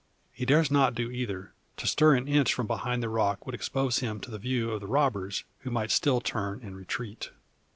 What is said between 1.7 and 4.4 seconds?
To stir an inch from behind the rock, would expose him to the